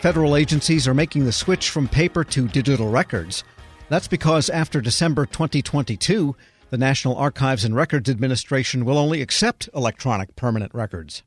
[0.00, 3.44] Federal agencies are making the switch from paper to digital records.
[3.90, 6.34] That's because after December 2022,
[6.70, 11.22] the National Archives and Records Administration will only accept electronic permanent records.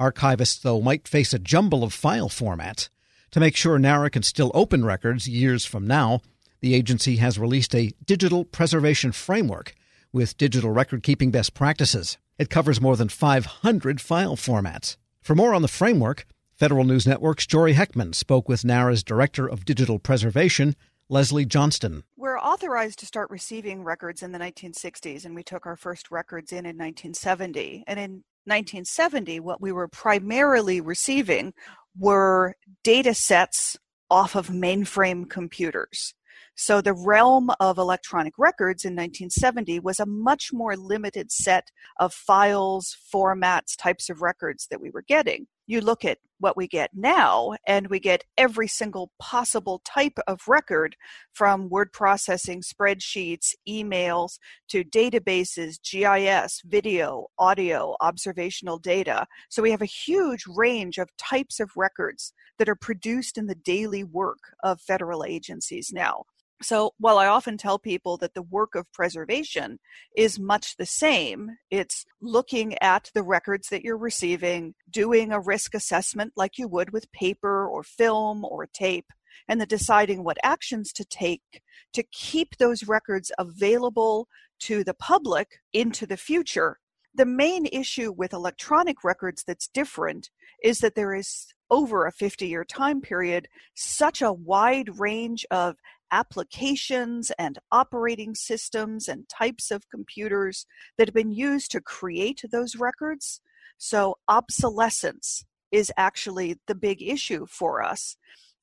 [0.00, 2.88] Archivists, though, might face a jumble of file formats.
[3.32, 6.22] To make sure NARA can still open records years from now,
[6.60, 9.74] the agency has released a digital preservation framework
[10.14, 12.16] with digital record keeping best practices.
[12.38, 14.96] It covers more than 500 file formats.
[15.20, 16.24] For more on the framework,
[16.56, 20.76] Federal News Network's Jory Heckman spoke with NARA's Director of Digital Preservation,
[21.08, 22.04] Leslie Johnston.
[22.16, 26.52] We're authorized to start receiving records in the 1960s, and we took our first records
[26.52, 27.82] in in 1970.
[27.88, 28.10] And in
[28.44, 31.54] 1970, what we were primarily receiving
[31.98, 33.76] were data sets
[34.08, 36.14] off of mainframe computers.
[36.54, 42.14] So the realm of electronic records in 1970 was a much more limited set of
[42.14, 45.48] files, formats, types of records that we were getting.
[45.66, 50.40] You look at what we get now, and we get every single possible type of
[50.46, 50.94] record
[51.32, 59.26] from word processing, spreadsheets, emails, to databases, GIS, video, audio, observational data.
[59.48, 63.54] So we have a huge range of types of records that are produced in the
[63.54, 66.24] daily work of federal agencies now.
[66.62, 69.78] So, while I often tell people that the work of preservation
[70.16, 75.74] is much the same, it's looking at the records that you're receiving, doing a risk
[75.74, 79.06] assessment like you would with paper or film or tape,
[79.48, 84.28] and then deciding what actions to take to keep those records available
[84.60, 86.78] to the public into the future.
[87.14, 90.30] The main issue with electronic records that's different
[90.62, 95.76] is that there is over a 50 year time period such a wide range of
[96.14, 100.64] applications and operating systems and types of computers
[100.96, 103.40] that have been used to create those records.
[103.78, 108.16] So, obsolescence is actually the big issue for us.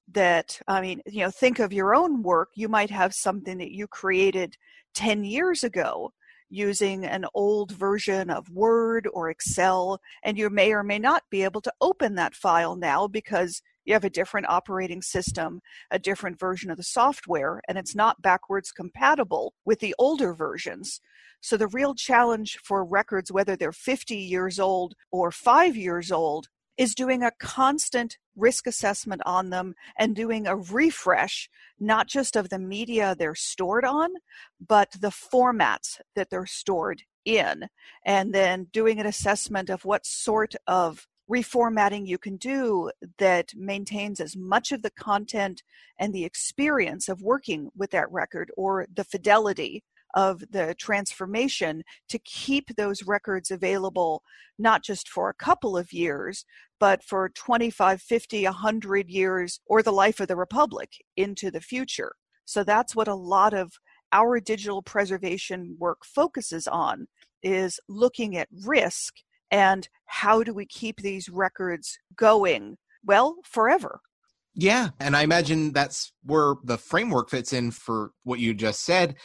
[0.10, 2.50] That, I mean, you know, think of your own work.
[2.56, 4.56] You might have something that you created
[4.94, 6.14] 10 years ago
[6.50, 11.44] using an old version of Word or Excel, and you may or may not be
[11.44, 16.40] able to open that file now because you have a different operating system, a different
[16.40, 21.00] version of the software, and it's not backwards compatible with the older versions.
[21.42, 26.48] So, the real challenge for records, whether they're 50 years old or five years old,
[26.78, 31.50] is doing a constant risk assessment on them and doing a refresh,
[31.80, 34.10] not just of the media they're stored on,
[34.66, 37.68] but the formats that they're stored in,
[38.06, 44.20] and then doing an assessment of what sort of reformatting you can do that maintains
[44.20, 45.64] as much of the content
[46.00, 49.84] and the experience of working with that record or the fidelity
[50.14, 54.22] of the transformation to keep those records available
[54.60, 56.46] not just for a couple of years
[56.82, 62.14] but for 25 50 100 years or the life of the republic into the future.
[62.46, 63.72] So that's what a lot of
[64.12, 67.08] our digital preservation work focuses on
[67.44, 69.14] is looking at risk
[69.52, 72.78] and how do we keep these records going?
[73.04, 74.00] Well forever.
[74.54, 79.16] Yeah and i imagine that's where the framework fits in for what you just said.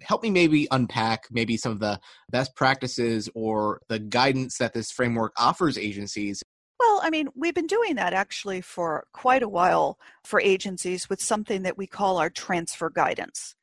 [0.00, 2.00] Help me maybe unpack maybe some of the
[2.30, 6.42] best practices or the guidance that this framework offers agencies.
[6.80, 11.22] Well, I mean, we've been doing that actually for quite a while for agencies with
[11.22, 13.54] something that we call our transfer guidance.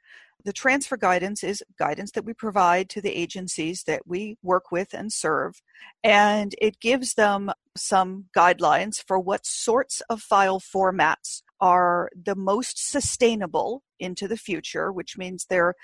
[0.46, 4.94] The transfer guidance is guidance that we provide to the agencies that we work with
[4.94, 5.62] and serve,
[6.04, 12.90] and it gives them some guidelines for what sorts of file formats are the most
[12.90, 15.76] sustainable into the future, which means they're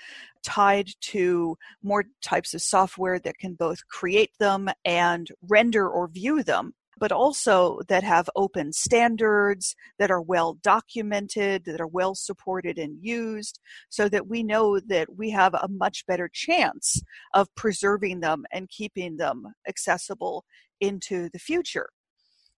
[0.42, 6.42] tied to more types of software that can both create them and render or view
[6.42, 12.78] them but also that have open standards, that are well documented, that are well supported
[12.78, 13.58] and used,
[13.88, 17.02] so that we know that we have a much better chance
[17.34, 20.44] of preserving them and keeping them accessible
[20.80, 21.88] into the future.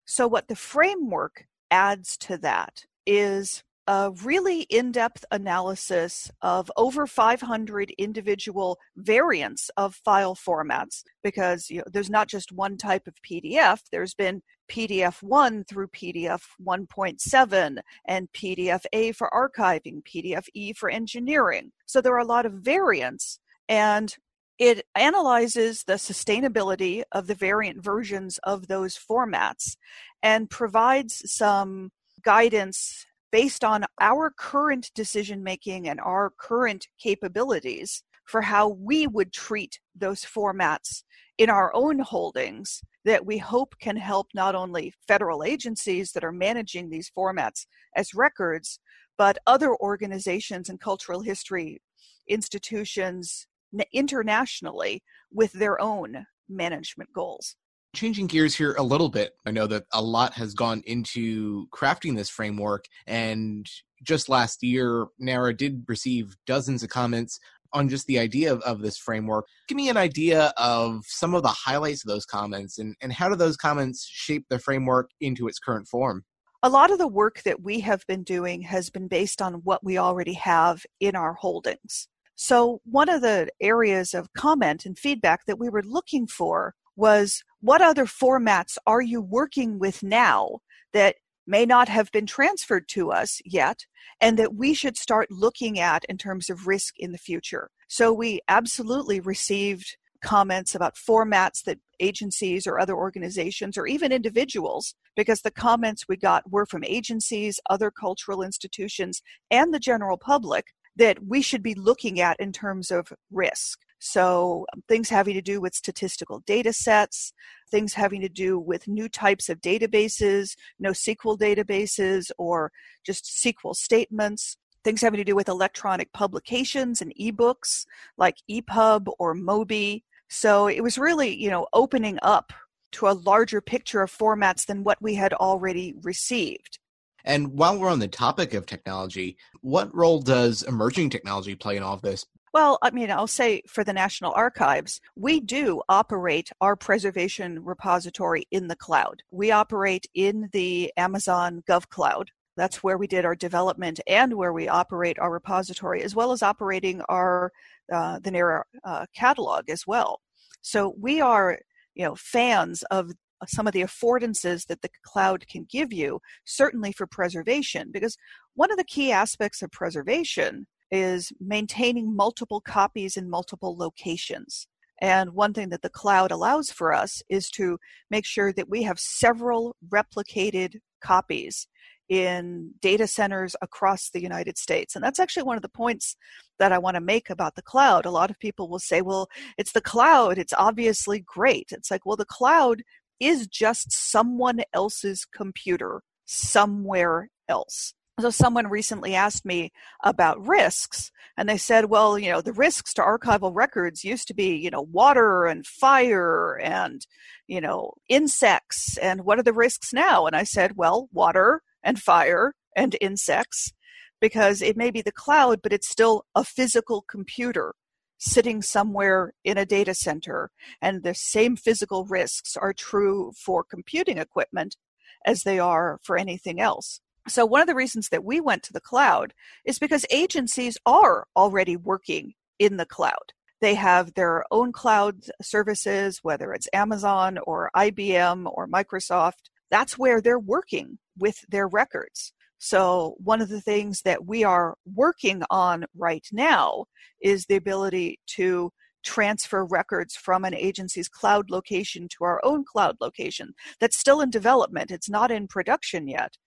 [0.06, 7.08] So, what the framework adds to that is a really in depth analysis of over
[7.08, 13.16] 500 individual variants of file formats because you know, there's not just one type of
[13.24, 20.74] PDF, there's been PDF 1 through PDF 1.7 and PDF A for archiving, PDF E
[20.74, 21.72] for engineering.
[21.86, 23.40] So there are a lot of variants
[23.70, 24.14] and
[24.60, 29.78] it analyzes the sustainability of the variant versions of those formats
[30.22, 31.92] and provides some
[32.24, 39.32] guidance based on our current decision making and our current capabilities for how we would
[39.32, 41.04] treat those formats
[41.38, 46.32] in our own holdings that we hope can help not only federal agencies that are
[46.32, 47.66] managing these formats
[47.96, 48.80] as records,
[49.18, 51.82] but other organizations and cultural history
[52.28, 53.48] institutions
[53.94, 55.02] internationally
[55.32, 57.56] with their own management goals.
[57.96, 62.16] Changing gears here a little bit, I know that a lot has gone into crafting
[62.16, 63.66] this framework, and
[64.04, 67.40] just last year, NARA did receive dozens of comments
[67.74, 69.46] on just the idea of, of this framework.
[69.68, 73.30] Give me an idea of some of the highlights of those comments and, and how
[73.30, 76.24] do those comments shape the framework into its current form?
[76.64, 79.84] A lot of the work that we have been doing has been based on what
[79.84, 82.08] we already have in our holdings.
[82.36, 87.44] So, one of the areas of comment and feedback that we were looking for was
[87.62, 90.60] what other formats are you working with now
[90.94, 91.16] that
[91.46, 93.86] may not have been transferred to us yet
[94.20, 97.70] and that we should start looking at in terms of risk in the future.
[97.88, 104.96] So we absolutely received comments about formats that agencies or other organizations or even individuals
[105.16, 110.66] because the comments we got were from agencies, other cultural institutions, and the general public
[110.96, 113.80] that we should be looking at in terms of risk.
[114.00, 117.34] So, um, things having to do with statistical data sets,
[117.72, 122.72] things having to do with new types of databases, NoSQL databases, or
[123.04, 127.86] just SQL statements, things having to do with electronic publications and ebooks
[128.18, 130.04] like EPUB or Mobi.
[130.30, 132.54] So, it was really, you know, opening up
[132.94, 136.80] to a larger picture of formats than what we had already received.
[137.26, 141.84] And while we're on the topic of technology, what role does emerging technology play in
[141.84, 142.26] all of this?
[142.58, 148.48] Well, I mean, I'll say for the National Archives, we do operate our preservation repository
[148.50, 149.22] in the cloud.
[149.30, 152.30] We operate in the Amazon GovCloud.
[152.56, 156.42] That's where we did our development and where we operate our repository, as well as
[156.42, 157.52] operating our
[157.94, 160.20] uh, the NARA uh, catalog as well.
[160.64, 161.60] So we are,
[161.94, 163.12] you know, fans of
[163.46, 168.18] some of the affordances that the cloud can give you, certainly for preservation, because
[168.56, 174.68] one of the key aspects of preservation is maintaining multiple copies in multiple locations.
[175.00, 177.78] And one thing that the cloud allows for us is to
[178.10, 181.68] make sure that we have several replicated copies
[182.10, 184.96] in data centers across the United States.
[184.96, 186.16] And that's actually one of the points
[186.58, 188.06] that I want to make about the cloud.
[188.06, 191.68] A lot of people will say, well, it's the cloud, it's obviously great.
[191.72, 192.82] It's like, well, the cloud
[193.20, 199.72] is just someone else's computer somewhere else so someone recently asked me
[200.04, 204.34] about risks and they said well you know the risks to archival records used to
[204.34, 207.06] be you know water and fire and
[207.48, 210.26] you know insects and what are the risks now?
[210.26, 213.72] And i said well water and fire and insects
[214.20, 217.76] because it may be the cloud but it's still a physical computer
[218.18, 220.50] sitting somewhere in a data center
[220.82, 224.76] and the same physical risks are true for computing equipment
[225.24, 228.74] as they are for anything else so, one of the reasons that we went to
[228.74, 229.34] the cloud
[229.66, 233.34] is because agencies are already working in the cloud.
[233.60, 239.50] They have their own cloud services, whether it's Amazon or IBM or Microsoft.
[239.72, 242.34] That's where they're working with their records.
[242.60, 246.86] So, one of the things that we are working on right now
[247.22, 248.72] is the ability to
[249.04, 253.54] transfer records from an agency's cloud location to our own cloud location.
[253.80, 256.38] That's still in development, it's not in production yet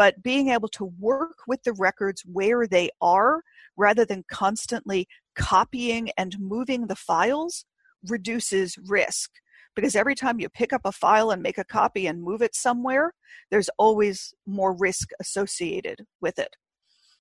[0.00, 3.42] but being able to work with the records where they are
[3.76, 7.66] rather than constantly copying and moving the files
[8.08, 9.30] reduces risk
[9.76, 12.54] because every time you pick up a file and make a copy and move it
[12.54, 13.12] somewhere,
[13.50, 16.56] there's always more risk associated with it.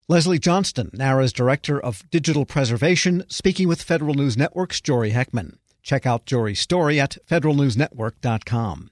[0.07, 5.57] Leslie Johnston, NARA's Director of Digital Preservation, speaking with Federal News Network's Jory Heckman.
[5.83, 8.91] Check out Jory's story at federalnewsnetwork.com.